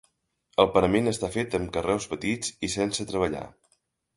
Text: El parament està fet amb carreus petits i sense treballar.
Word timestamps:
El 0.63 0.69
parament 0.77 1.09
està 1.11 1.29
fet 1.35 1.57
amb 1.59 1.71
carreus 1.75 2.09
petits 2.15 2.57
i 2.69 2.73
sense 2.77 3.07
treballar. 3.13 3.45